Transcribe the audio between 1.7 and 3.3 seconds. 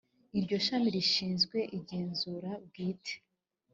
igenzura bwite.